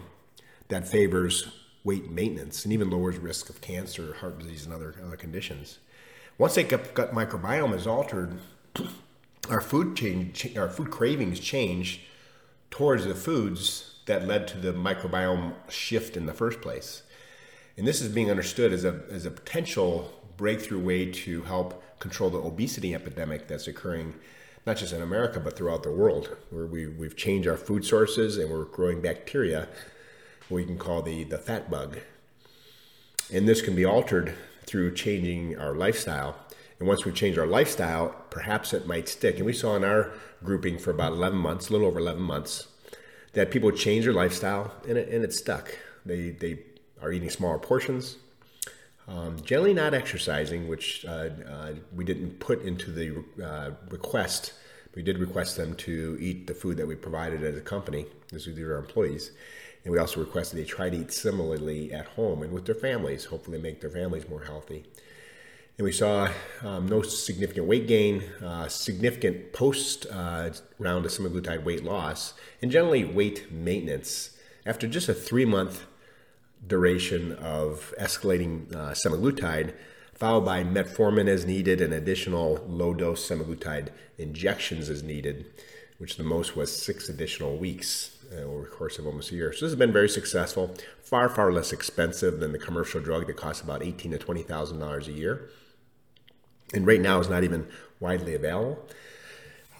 that 0.67 0.87
favors 0.87 1.47
weight 1.83 2.09
maintenance 2.11 2.65
and 2.65 2.73
even 2.73 2.89
lowers 2.89 3.17
risk 3.17 3.49
of 3.49 3.61
cancer, 3.61 4.13
heart 4.15 4.39
disease, 4.39 4.65
and 4.65 4.73
other, 4.73 4.95
other 5.05 5.15
conditions. 5.15 5.79
Once 6.37 6.55
that 6.55 6.69
gut, 6.69 7.13
microbiome 7.13 7.75
is 7.75 7.87
altered, 7.87 8.37
our 9.49 9.61
food 9.61 9.95
change, 9.95 10.55
our 10.57 10.69
food 10.69 10.91
cravings 10.91 11.39
change 11.39 12.01
towards 12.69 13.05
the 13.05 13.15
foods 13.15 13.95
that 14.05 14.27
led 14.27 14.47
to 14.47 14.57
the 14.57 14.73
microbiome 14.73 15.53
shift 15.69 16.17
in 16.17 16.25
the 16.25 16.33
first 16.33 16.61
place. 16.61 17.03
And 17.77 17.87
this 17.87 18.01
is 18.01 18.09
being 18.09 18.29
understood 18.29 18.73
as 18.73 18.83
a, 18.83 19.01
as 19.09 19.25
a 19.25 19.31
potential 19.31 20.11
breakthrough 20.37 20.79
way 20.79 21.11
to 21.11 21.41
help 21.43 21.83
control 21.99 22.29
the 22.29 22.39
obesity 22.39 22.95
epidemic 22.95 23.47
that's 23.47 23.67
occurring 23.67 24.15
not 24.69 24.77
just 24.77 24.93
in 24.93 25.01
America 25.01 25.39
but 25.39 25.57
throughout 25.57 25.81
the 25.81 25.91
world, 25.91 26.37
where 26.51 26.67
we, 26.67 26.85
we've 26.85 27.17
changed 27.17 27.47
our 27.47 27.57
food 27.57 27.83
sources 27.83 28.37
and 28.37 28.51
we're 28.51 28.65
growing 28.65 29.01
bacteria, 29.01 29.67
we 30.47 30.63
can 30.63 30.77
call 30.77 31.01
the, 31.01 31.23
the 31.23 31.39
fat 31.39 31.71
bug. 31.71 31.97
And 33.33 33.47
this 33.47 33.63
can 33.63 33.75
be 33.75 33.83
altered 33.83 34.35
through 34.67 34.93
changing 34.93 35.57
our 35.57 35.73
lifestyle. 35.73 36.35
And 36.77 36.87
once 36.87 37.03
we 37.03 37.11
change 37.11 37.35
our 37.39 37.47
lifestyle, 37.47 38.09
perhaps 38.29 38.71
it 38.71 38.85
might 38.85 39.09
stick. 39.09 39.37
And 39.37 39.45
we 39.47 39.53
saw 39.53 39.75
in 39.75 39.83
our 39.83 40.11
grouping 40.43 40.77
for 40.77 40.91
about 40.91 41.13
11 41.13 41.39
months, 41.39 41.69
a 41.69 41.71
little 41.71 41.87
over 41.87 41.97
11 41.97 42.21
months, 42.21 42.67
that 43.33 43.49
people 43.49 43.71
change 43.71 44.05
their 44.05 44.13
lifestyle 44.13 44.71
and 44.87 44.99
it, 44.99 45.09
and 45.09 45.23
it 45.23 45.33
stuck. 45.33 45.75
They, 46.05 46.29
they 46.29 46.59
are 47.01 47.11
eating 47.11 47.31
smaller 47.31 47.57
portions, 47.57 48.17
um, 49.07 49.41
generally 49.43 49.73
not 49.73 49.95
exercising, 49.95 50.67
which 50.67 51.05
uh, 51.07 51.29
uh, 51.49 51.71
we 51.95 52.05
didn't 52.05 52.39
put 52.39 52.61
into 52.61 52.91
the 52.91 53.23
uh, 53.43 53.71
request. 53.89 54.53
We 54.95 55.03
did 55.03 55.17
request 55.19 55.57
them 55.57 55.75
to 55.75 56.17
eat 56.19 56.47
the 56.47 56.53
food 56.53 56.77
that 56.77 56.87
we 56.87 56.95
provided 56.95 57.43
as 57.43 57.55
a 57.55 57.61
company. 57.61 58.05
This 58.31 58.47
was 58.47 58.57
our 58.59 58.77
employees. 58.77 59.31
And 59.83 59.93
we 59.93 59.99
also 59.99 60.19
requested 60.19 60.59
they 60.59 60.65
try 60.65 60.89
to 60.89 60.97
eat 60.97 61.13
similarly 61.13 61.93
at 61.93 62.05
home 62.07 62.43
and 62.43 62.51
with 62.51 62.65
their 62.65 62.75
families, 62.75 63.25
hopefully 63.25 63.59
make 63.59 63.81
their 63.81 63.89
families 63.89 64.27
more 64.27 64.43
healthy. 64.43 64.83
And 65.77 65.85
we 65.85 65.93
saw 65.93 66.29
um, 66.61 66.87
no 66.87 67.01
significant 67.01 67.65
weight 67.65 67.87
gain, 67.87 68.23
uh, 68.43 68.67
significant 68.67 69.53
post 69.53 70.05
uh, 70.11 70.49
round 70.77 71.05
of 71.05 71.11
semaglutide 71.11 71.63
weight 71.63 71.85
loss, 71.85 72.33
and 72.61 72.69
generally 72.69 73.05
weight 73.05 73.49
maintenance. 73.49 74.37
After 74.65 74.87
just 74.87 75.07
a 75.07 75.13
three 75.13 75.45
month 75.45 75.85
duration 76.67 77.31
of 77.31 77.93
escalating 77.97 78.75
uh, 78.75 78.91
semaglutide, 78.91 79.73
followed 80.19 80.45
by 80.45 80.63
metformin 80.63 81.27
as 81.29 81.45
needed 81.45 81.79
and 81.79 81.93
additional 81.93 82.63
low 82.67 82.93
dose 82.93 83.27
semaglutide 83.27 83.87
injections 84.17 84.89
as 84.89 85.01
needed, 85.01 85.45
which 85.97 86.17
the 86.17 86.23
most 86.23 86.55
was 86.57 86.69
six 86.75 87.07
additional 87.07 87.57
weeks 87.57 88.17
uh, 88.33 88.41
over 88.41 88.63
the 88.63 88.69
course 88.69 88.99
of 88.99 89.05
almost 89.07 89.31
a 89.31 89.35
year. 89.35 89.53
So 89.53 89.65
this 89.65 89.71
has 89.71 89.79
been 89.79 89.93
very 89.93 90.09
successful, 90.09 90.75
far 91.01 91.29
far 91.29 91.51
less 91.53 91.71
expensive 91.71 92.39
than 92.41 92.51
the 92.51 92.59
commercial 92.59 93.01
drug 93.01 93.27
that 93.27 93.37
costs 93.37 93.63
about 93.63 93.81
eighteen 93.81 94.11
to 94.11 94.17
twenty 94.17 94.43
thousand 94.43 94.79
dollars 94.79 95.07
a 95.07 95.13
year, 95.13 95.49
and 96.73 96.85
right 96.85 97.01
now 97.01 97.19
is 97.19 97.29
not 97.29 97.43
even 97.43 97.67
widely 97.99 98.35
available. 98.35 98.77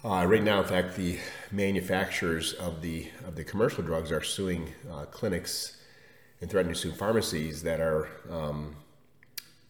Uh, 0.02 0.24
right 0.26 0.42
now, 0.42 0.62
in 0.62 0.66
fact, 0.66 0.96
the 0.96 1.18
manufacturers 1.52 2.54
of 2.54 2.80
the 2.80 3.08
of 3.26 3.36
the 3.36 3.44
commercial 3.44 3.84
drugs 3.84 4.10
are 4.10 4.22
suing 4.22 4.72
uh, 4.90 5.04
clinics 5.04 5.76
and 6.40 6.50
threatening 6.50 6.74
to 6.74 6.80
sue 6.80 6.92
pharmacies 6.92 7.62
that 7.62 7.80
are 7.80 8.08
um, 8.30 8.76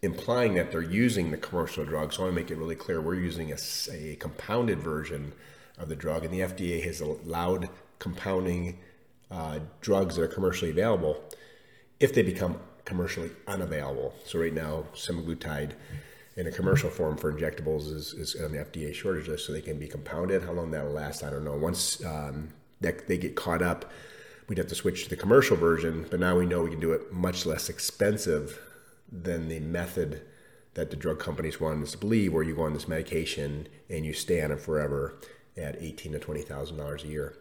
implying 0.02 0.54
that 0.54 0.71
they're 0.71 0.83
using 0.83 1.30
the 1.30 1.37
commercial 1.37 1.85
drug. 1.85 2.12
So 2.12 2.23
I 2.23 2.25
want 2.25 2.37
to 2.37 2.42
make 2.42 2.50
it 2.50 2.57
really 2.57 2.76
clear: 2.76 3.00
we're 3.00 3.14
using 3.14 3.52
a, 3.52 3.57
a 3.92 4.16
compounded 4.16 4.80
version 4.80 5.33
of 5.78 5.88
the 5.88 5.97
drug, 5.97 6.25
and 6.25 6.33
the 6.33 6.40
FDA 6.40 6.83
has 6.85 7.00
allowed 7.00 7.69
compounding 7.99 8.78
uh, 9.30 9.61
drugs 9.80 10.16
that 10.16 10.23
are 10.23 10.28
commercially 10.28 10.71
available 10.71 11.23
if 12.00 12.14
they 12.14 12.23
become 12.23 12.59
commercially 12.85 13.30
unavailable. 13.47 14.14
So 14.25 14.40
right 14.40 14.52
now, 14.52 14.85
semaglutide 14.95 15.73
in 16.37 16.47
a 16.47 16.50
commercial 16.50 16.90
form 16.90 17.16
for 17.16 17.33
injectables 17.33 17.92
is, 17.92 18.14
is 18.14 18.37
on 18.42 18.52
the 18.52 18.59
FDA 18.59 18.95
shortage 18.95 19.28
list, 19.28 19.47
so 19.47 19.52
they 19.52 19.61
can 19.61 19.78
be 19.78 19.87
compounded. 19.87 20.42
How 20.42 20.52
long 20.52 20.71
that 20.71 20.85
will 20.85 20.92
last, 20.92 21.23
I 21.23 21.30
don't 21.30 21.45
know. 21.45 21.57
Once 21.57 22.04
um, 22.04 22.49
that 22.80 23.07
they 23.09 23.19
get 23.19 23.37
caught 23.37 23.62
up, 23.62 23.90
we'd 24.49 24.59
have 24.59 24.69
to 24.69 24.75
switch 24.75 25.04
to 25.04 25.11
the 25.11 25.16
commercial 25.16 25.57
version. 25.57 26.07
But 26.11 26.21
now 26.21 26.38
we 26.38 26.47
know 26.47 26.62
we 26.62 26.71
can 26.71 26.80
do 26.80 26.92
it 26.92 27.12
much 27.12 27.47
less 27.47 27.69
expensive 27.69 28.59
than 29.11 29.49
the 29.49 29.61
method 29.61 30.23
that 30.75 30.90
the 30.90 30.97
drug 30.97 31.19
companies 31.19 31.61
want 31.61 31.83
us 31.83 31.93
to 31.93 31.99
believe, 31.99 32.33
where 32.33 32.43
you 32.43 32.55
go 32.55 32.62
on 32.62 32.75
this 32.75 32.88
medication 32.88 33.69
and 33.88 34.07
you 34.07 34.12
stay 34.12 34.43
on 34.43 34.52
it 34.52 34.61
forever 34.61 35.19
at 35.57 35.81
eighteen 35.83 36.12
to 36.12 36.19
twenty 36.19 36.43
thousand 36.43 36.76
dollars 36.76 37.05
a 37.05 37.09
year. 37.09 37.37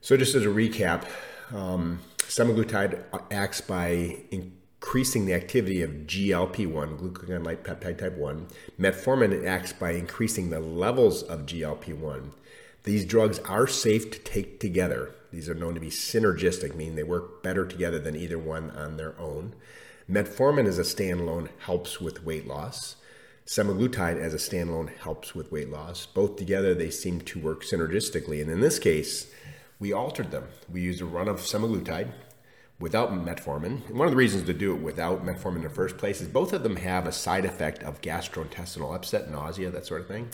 So, 0.00 0.16
just 0.16 0.34
as 0.34 0.44
a 0.44 0.48
recap, 0.48 1.04
um, 1.52 2.00
semaglutide 2.18 3.02
acts 3.30 3.60
by 3.60 4.18
increasing 4.30 5.24
the 5.24 5.32
activity 5.32 5.80
of 5.80 5.90
GLP-1, 5.90 6.98
glucagon-like 6.98 7.64
peptide 7.64 7.96
type 7.96 8.18
1. 8.18 8.46
Metformin 8.78 9.46
acts 9.46 9.72
by 9.72 9.92
increasing 9.92 10.50
the 10.50 10.60
levels 10.60 11.22
of 11.22 11.46
GLP-1. 11.46 12.32
These 12.82 13.06
drugs 13.06 13.38
are 13.40 13.66
safe 13.66 14.10
to 14.10 14.18
take 14.18 14.60
together. 14.60 15.14
These 15.32 15.48
are 15.48 15.54
known 15.54 15.72
to 15.72 15.80
be 15.80 15.88
synergistic, 15.88 16.74
meaning 16.74 16.96
they 16.96 17.02
work 17.02 17.42
better 17.42 17.64
together 17.66 17.98
than 17.98 18.14
either 18.14 18.38
one 18.38 18.70
on 18.72 18.98
their 18.98 19.18
own. 19.18 19.54
Metformin 20.10 20.66
as 20.66 20.78
a 20.78 20.82
standalone 20.82 21.48
helps 21.60 21.98
with 21.98 22.24
weight 22.24 22.46
loss. 22.46 22.96
Semaglutide 23.46 24.20
as 24.20 24.34
a 24.34 24.36
standalone 24.36 24.94
helps 24.98 25.34
with 25.34 25.50
weight 25.50 25.70
loss. 25.70 26.04
Both 26.04 26.36
together, 26.36 26.74
they 26.74 26.90
seem 26.90 27.22
to 27.22 27.38
work 27.38 27.62
synergistically. 27.62 28.42
And 28.42 28.50
in 28.50 28.60
this 28.60 28.78
case, 28.78 29.30
we 29.80 29.94
altered 29.94 30.30
them. 30.30 30.44
We 30.70 30.82
used 30.82 31.00
a 31.00 31.06
run 31.06 31.26
of 31.26 31.40
semaglutide 31.40 32.10
without 32.78 33.12
metformin. 33.12 33.88
And 33.88 33.98
one 33.98 34.06
of 34.06 34.12
the 34.12 34.18
reasons 34.18 34.44
to 34.44 34.52
do 34.52 34.74
it 34.74 34.82
without 34.82 35.24
metformin 35.24 35.56
in 35.56 35.62
the 35.62 35.70
first 35.70 35.96
place 35.96 36.20
is 36.20 36.28
both 36.28 36.52
of 36.52 36.62
them 36.62 36.76
have 36.76 37.06
a 37.06 37.12
side 37.12 37.46
effect 37.46 37.82
of 37.82 38.02
gastrointestinal 38.02 38.94
upset, 38.94 39.30
nausea, 39.30 39.70
that 39.70 39.86
sort 39.86 40.02
of 40.02 40.08
thing. 40.08 40.28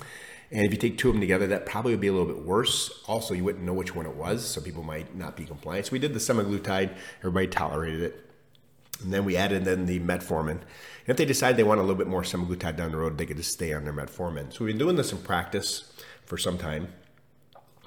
And 0.51 0.67
if 0.67 0.73
you 0.73 0.79
take 0.79 0.99
two 0.99 1.11
of 1.11 1.15
them 1.15 1.21
together, 1.21 1.47
that 1.47 1.65
probably 1.65 1.93
would 1.93 2.01
be 2.01 2.09
a 2.09 2.13
little 2.13 2.27
bit 2.27 2.45
worse. 2.45 3.05
Also, 3.07 3.35
you 3.35 3.45
wouldn't 3.45 3.65
know 3.65 3.73
which 3.73 3.95
one 3.95 4.07
it 4.07 4.17
was, 4.17 4.45
so 4.45 4.61
people 4.61 4.83
might 4.83 5.15
not 5.15 5.37
be 5.37 5.45
compliant. 5.45 5.87
So 5.87 5.93
we 5.93 6.01
did 6.01 6.13
the 6.13 6.19
semaglutide, 6.19 6.97
everybody 7.21 7.47
tolerated 7.47 8.03
it. 8.03 8.30
And 9.03 9.13
then 9.13 9.25
we 9.25 9.37
added 9.37 9.65
then 9.65 9.87
the 9.87 10.01
metformin. 10.01 10.51
And 10.51 11.09
if 11.09 11.17
they 11.17 11.25
decide 11.25 11.57
they 11.57 11.63
want 11.63 11.81
a 11.81 11.83
little 11.83 11.97
bit 11.97 12.07
more 12.07 12.23
semaglutide 12.23 12.77
down 12.77 12.93
the 12.93 12.99
road, 12.99 13.19
they 13.19 13.27
could 13.27 13.37
just 13.37 13.53
stay 13.53 13.73
on 13.73 13.85
their 13.85 13.93
metformin. 13.93 14.53
So 14.53 14.65
we've 14.65 14.75
been 14.75 14.79
doing 14.79 14.97
this 14.97 15.13
in 15.13 15.19
practice 15.19 15.93
for 16.27 16.37
some 16.39 16.59
time 16.59 16.89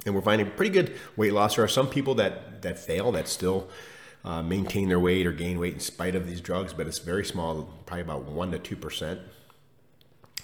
and 0.05 0.15
we're 0.15 0.21
finding 0.21 0.49
pretty 0.51 0.71
good 0.71 0.97
weight 1.15 1.33
loss. 1.33 1.55
There 1.55 1.65
are 1.65 1.69
some 1.69 1.87
people 1.87 2.15
that 2.15 2.61
that 2.61 2.79
fail 2.79 3.11
that 3.13 3.27
still 3.27 3.69
uh, 4.23 4.41
maintain 4.41 4.89
their 4.89 4.99
weight 4.99 5.25
or 5.25 5.31
gain 5.31 5.59
weight 5.59 5.73
in 5.73 5.79
spite 5.79 6.15
of 6.15 6.27
these 6.27 6.41
drugs, 6.41 6.73
but 6.73 6.87
it's 6.87 6.99
very 6.99 7.25
small, 7.25 7.69
probably 7.85 8.01
about 8.01 8.23
one 8.25 8.51
to 8.51 8.59
two 8.59 8.75
percent. 8.75 9.19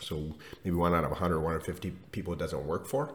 So 0.01 0.35
maybe 0.63 0.75
one 0.77 0.93
out 0.93 1.03
of 1.03 1.11
100, 1.11 1.39
150 1.39 1.91
people 2.13 2.31
it 2.31 2.39
doesn't 2.39 2.65
work 2.65 2.88
for, 2.88 3.13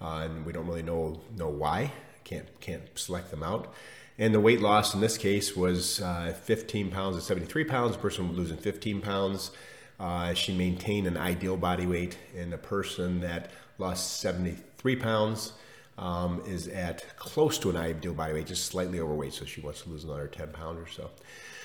uh, 0.00 0.22
and 0.24 0.44
we 0.44 0.52
don't 0.52 0.66
really 0.66 0.82
know 0.82 1.20
know 1.36 1.48
why. 1.48 1.92
Can't 2.24 2.48
can't 2.60 2.82
select 2.94 3.30
them 3.30 3.42
out. 3.42 3.72
And 4.18 4.32
the 4.32 4.40
weight 4.40 4.60
loss 4.60 4.94
in 4.94 5.00
this 5.00 5.18
case 5.18 5.56
was 5.56 6.00
uh, 6.00 6.34
15 6.44 6.90
pounds 6.90 7.16
to 7.16 7.22
73 7.22 7.64
pounds. 7.64 7.92
The 7.92 7.98
person 7.98 8.32
losing 8.32 8.56
15 8.56 9.00
pounds. 9.00 9.50
Uh, 9.98 10.34
she 10.34 10.56
maintained 10.56 11.06
an 11.06 11.16
ideal 11.16 11.56
body 11.56 11.86
weight, 11.86 12.18
and 12.36 12.52
the 12.52 12.58
person 12.58 13.20
that 13.20 13.50
lost 13.78 14.20
73 14.20 14.96
pounds 14.96 15.52
um, 15.98 16.42
is 16.46 16.68
at 16.68 17.16
close 17.16 17.58
to 17.58 17.70
an 17.70 17.76
ideal 17.76 18.14
body 18.14 18.34
weight, 18.34 18.46
just 18.46 18.66
slightly 18.66 19.00
overweight. 19.00 19.32
So 19.32 19.44
she 19.44 19.60
wants 19.60 19.82
to 19.82 19.90
lose 19.90 20.04
another 20.04 20.26
10 20.26 20.48
pounds 20.48 20.78
or 20.78 20.90
so. 20.90 21.10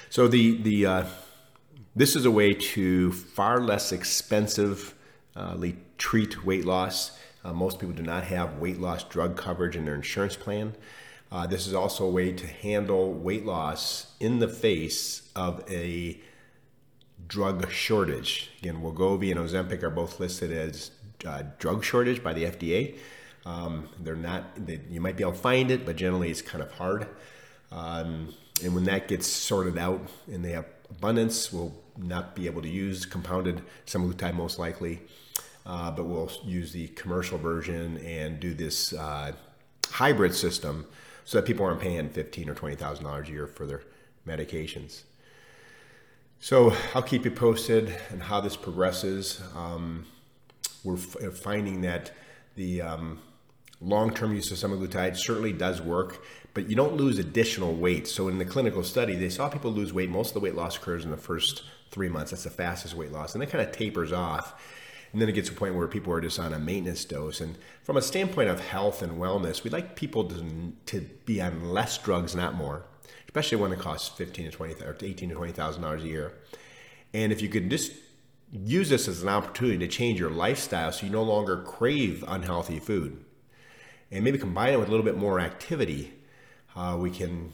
So 0.10 0.27
the 0.27 0.62
the 0.62 0.86
uh, 0.86 1.06
this 1.96 2.15
is 2.15 2.25
a 2.25 2.32
way 2.32 2.53
to 2.53 3.12
far 3.12 3.62
less 3.62 3.91
expensively 3.91 4.96
treat 5.98 6.46
weight 6.46 6.65
loss. 6.65 7.18
Uh, 7.44 7.53
most 7.53 7.79
people 7.79 7.96
do 7.96 8.03
not 8.03 8.24
have 8.25 8.58
weight 8.58 8.79
loss 8.79 9.03
drug 9.03 9.38
coverage 9.38 9.75
in 9.75 9.86
their 9.86 9.96
insurance 9.96 10.36
plan. 10.36 10.75
Uh, 11.31 11.45
this 11.45 11.67
is 11.67 11.74
also 11.74 12.05
a 12.05 12.09
way 12.09 12.31
to 12.31 12.48
handle 12.48 13.13
weight 13.13 13.45
loss 13.45 14.13
in 14.19 14.39
the 14.39 14.48
face 14.48 15.29
of 15.36 15.63
a 15.69 16.19
drug 17.27 17.71
shortage. 17.71 18.51
Again, 18.59 18.81
Wegovy 18.81 19.31
and 19.31 19.39
Ozempic 19.39 19.83
are 19.83 19.91
both 19.91 20.19
listed 20.19 20.51
as 20.51 20.91
uh, 21.25 21.43
drug 21.59 21.83
shortage 21.83 22.24
by 22.24 22.33
the 22.33 22.45
FDA. 22.45 22.98
Um, 23.45 23.89
they're 24.00 24.15
not, 24.15 24.65
they, 24.65 24.81
you 24.89 25.00
might 25.00 25.17
be 25.17 25.24
able 25.24 25.33
to 25.33 25.38
find 25.38 25.69
it, 25.69 25.86
but 25.86 25.95
generally 25.95 26.31
it's 26.31 26.41
kind 26.41 26.63
of 26.63 26.71
hard. 26.74 27.07
Um, 27.71 28.33
and 28.63 28.74
when 28.74 28.86
that 28.86 29.07
gets 29.07 29.27
sorted 29.27 29.77
out 29.77 30.01
and 30.27 30.43
they 30.43 30.51
have 30.51 30.65
abundance, 30.89 31.53
we'll 31.53 31.74
not 31.95 32.36
be 32.36 32.48
able 32.48 32.62
to 32.63 32.69
use 32.69 33.05
compounded 33.05 33.62
semaglutide 33.86 34.33
most 34.33 34.57
likely, 34.57 35.01
uh, 35.65 35.91
but 35.91 36.05
we'll 36.05 36.31
use 36.43 36.74
the 36.74 36.88
commercial 36.89 37.38
version 37.38 37.98
and 38.00 38.39
do 38.39 38.53
this 38.53 38.93
uh, 38.93 39.31
hybrid 39.91 40.33
system 40.33 40.88
so 41.29 41.38
that 41.38 41.45
people 41.45 41.63
aren't 41.63 41.79
paying 41.79 42.09
fifteen 42.09 42.50
or 42.50 42.55
twenty 42.55 42.75
thousand 42.75 43.05
dollars 43.05 43.29
a 43.29 43.31
year 43.31 43.45
for 43.45 43.67
their 43.67 43.83
medications. 44.27 45.03
So 46.39 46.74
I'll 46.95 47.03
keep 47.03 47.24
you 47.24 47.29
posted 47.29 47.95
on 48.12 48.19
how 48.19 48.41
this 48.41 48.55
progresses. 48.55 49.39
Um, 49.55 50.07
we're 50.83 50.95
f- 50.95 51.38
finding 51.38 51.81
that 51.81 52.09
the 52.55 52.81
um, 52.81 53.19
long-term 53.79 54.33
use 54.33 54.50
of 54.50 54.57
semaglutide 54.57 55.17
certainly 55.17 55.53
does 55.53 55.83
work, 55.83 56.25
but 56.55 56.67
you 56.67 56.75
don't 56.75 56.95
lose 56.95 57.19
additional 57.19 57.75
weight. 57.75 58.07
So 58.07 58.27
in 58.27 58.39
the 58.39 58.45
clinical 58.45 58.83
study, 58.83 59.15
they 59.15 59.29
saw 59.29 59.50
people 59.50 59.71
lose 59.71 59.93
weight. 59.93 60.09
Most 60.09 60.29
of 60.29 60.33
the 60.33 60.39
weight 60.39 60.55
loss 60.55 60.77
occurs 60.77 61.05
in 61.05 61.12
the 61.12 61.17
first 61.17 61.62
three 61.91 62.09
months. 62.09 62.31
That's 62.31 62.45
the 62.45 62.50
fastest 62.50 62.95
weight 62.95 63.12
loss, 63.12 63.36
and 63.36 63.43
it 63.43 63.51
kind 63.51 63.63
of 63.63 63.71
tapers 63.71 64.12
off. 64.12 64.59
And 65.12 65.20
then 65.20 65.30
it 65.30 65.34
gets 65.34 65.50
to 65.50 65.56
a 65.56 65.58
point 65.58 65.75
where 65.75 65.88
people 65.88 66.13
are 66.13 66.22
just 66.22 66.39
on 66.39 66.54
a 66.54 66.60
maintenance 66.60 67.04
dose. 67.04 67.42
And 67.42 67.58
from 67.84 67.98
a 67.98 68.01
standpoint 68.01 68.50
of 68.50 68.60
health 68.60 69.01
and 69.01 69.20
wellness, 69.20 69.63
we'd 69.63 69.74
like 69.74 69.96
people 69.96 70.24
to, 70.25 70.74
to 70.86 71.01
be 71.25 71.42
on 71.42 71.72
less 71.72 71.98
drugs, 71.98 72.36
not 72.36 72.54
more, 72.54 72.84
especially 73.25 73.58
when 73.58 73.72
it 73.72 73.80
costs 73.80 74.10
fifteen 74.10 74.46
to 74.46 74.51
twenty 74.51 74.75
or 74.84 74.96
eighteen 75.01 75.30
to 75.30 75.36
twenty 75.36 75.51
thousand 75.51 75.82
dollars 75.82 76.04
a 76.04 76.08
year. 76.08 76.34
And 77.13 77.32
if 77.32 77.42
you 77.42 77.50
could 77.50 77.72
just 77.72 77.92
use 78.51 78.89
this 78.89 79.08
as 79.08 79.24
an 79.24 79.30
opportunity 79.30 79.80
to 79.80 79.88
change 79.88 80.20
your 80.20 80.30
lifestyle 80.30 80.92
so 80.92 81.06
you 81.06 81.12
no 81.12 81.24
longer 81.24 81.58
crave 81.58 82.24
unhealthy 82.28 82.80
food 82.80 83.24
and 84.12 84.24
maybe 84.24 84.38
combine 84.38 84.74
it 84.74 84.80
with 84.80 84.88
a 84.88 84.92
little 84.92 85.06
bit 85.06 85.18
more 85.18 85.39
activity, 85.39 86.13
uh, 86.75 86.96
we 87.00 87.10
can 87.10 87.54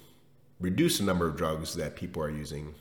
reduce 0.59 0.97
the 0.97 1.03
number 1.05 1.27
of 1.27 1.35
drugs 1.37 1.75
that 1.75 1.95
people 1.95 2.21
are 2.21 2.29
using 2.29 2.75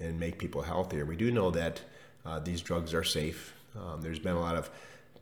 and 0.00 0.18
make 0.18 0.38
people 0.38 0.62
healthier. 0.62 1.04
We 1.04 1.16
do 1.16 1.30
know 1.30 1.50
that 1.52 1.80
uh, 2.24 2.38
these 2.40 2.60
drugs 2.60 2.94
are 2.94 3.04
safe. 3.04 3.54
Um, 3.76 4.02
there's 4.02 4.18
been 4.18 4.36
a 4.36 4.40
lot 4.40 4.56
of 4.56 4.70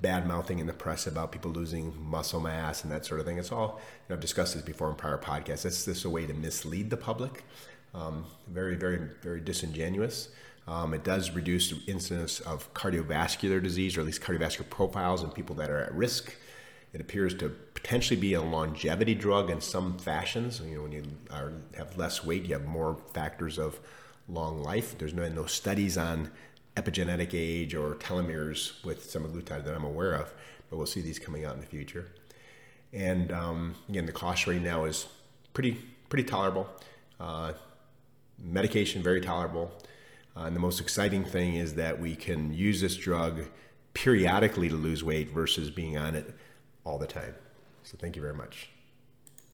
bad 0.01 0.27
mouthing 0.27 0.59
in 0.59 0.67
the 0.67 0.73
press 0.73 1.07
about 1.07 1.31
people 1.31 1.51
losing 1.53 1.95
muscle 2.03 2.41
mass 2.41 2.83
and 2.83 2.93
that 2.93 3.07
sort 3.07 3.21
of 3.21 3.27
thing. 3.27 3.39
It's 3.39 3.53
all, 3.53 3.81
you 3.81 4.09
know, 4.09 4.15
I've 4.17 4.21
discussed 4.21 4.55
this 4.55 4.63
before 4.63 4.91
in 4.91 4.97
prior 4.97 5.19
podcasts. 5.19 5.65
It's 5.65 5.85
just 5.85 6.05
a 6.05 6.11
way 6.11 6.27
to 6.27 6.35
mislead 6.35 6.91
the 6.91 6.97
public. 6.97 7.45
Um, 7.95 8.25
very, 8.49 8.75
very, 8.75 8.99
very 9.23 9.41
disingenuous. 9.41 10.29
Um, 10.67 10.95
it 10.95 11.05
does 11.05 11.31
reduce 11.33 11.71
the 11.71 11.81
incidence 11.91 12.41
of 12.41 12.73
cardiovascular 12.75 13.63
disease, 13.63 13.97
or 13.97 14.01
at 14.01 14.07
least 14.07 14.23
cardiovascular 14.23 14.69
profiles 14.71 15.23
in 15.23 15.31
people 15.31 15.57
that 15.57 15.71
are 15.71 15.81
at 15.81 15.95
risk. 15.95 16.35
It 16.93 17.01
appears 17.01 17.35
to 17.35 17.49
potentially 17.75 18.21
be 18.21 18.35
a 18.35 18.43
longevity 18.43 19.15
drug 19.15 19.51
in 19.51 19.61
some 19.61 19.99
fashions. 19.99 20.61
You 20.61 20.77
know, 20.77 20.83
when 20.83 20.93
you 20.93 21.05
are, 21.31 21.53
have 21.77 21.97
less 21.97 22.25
weight, 22.25 22.45
you 22.45 22.55
have 22.55 22.65
more 22.65 22.99
factors 23.13 23.59
of 23.59 23.81
long 24.29 24.63
life. 24.63 24.97
There's 24.99 25.15
no, 25.15 25.29
no 25.29 25.47
studies 25.47 25.99
on 25.99 26.31
epigenetic 26.77 27.31
age 27.35 27.75
or 27.75 27.95
telomeres 27.97 28.83
with 28.85 29.11
semaglutide 29.11 29.65
that 29.65 29.75
I'm 29.75 29.85
aware 29.85 30.15
of, 30.15 30.33
but 30.71 30.77
we'll 30.77 30.87
see 30.87 31.03
these 31.03 31.19
coming 31.19 31.45
out 31.45 31.55
in 31.55 31.61
the 31.61 31.67
future. 31.67 32.09
And 32.93 33.33
um, 33.33 33.75
again, 33.89 34.07
the 34.07 34.13
cost 34.13 34.47
right 34.47 34.61
now 34.61 34.85
is 34.85 35.07
pretty 35.55 35.79
pretty 36.09 36.25
tolerable. 36.25 36.69
Uh, 37.19 37.53
medication 38.39 39.03
very 39.03 39.21
tolerable. 39.21 39.73
Uh, 40.37 40.45
and 40.45 40.57
the 40.57 40.61
most 40.61 40.81
exciting 40.81 41.25
thing 41.25 41.57
is 41.57 41.75
that 41.75 42.01
we 42.01 42.17
can 42.17 42.53
use 42.53 42.81
this 42.81 42.97
drug 42.97 43.45
periodically 43.95 44.69
to 44.69 44.75
lose 44.75 45.05
weight 45.05 45.31
versus 45.31 45.71
being 45.71 45.97
on 45.97 46.15
it 46.15 46.35
all 46.85 46.99
the 46.99 47.07
time. 47.07 47.35
So 47.83 47.97
thank 47.99 48.17
you 48.17 48.23
very 48.23 48.35
much. 48.35 48.69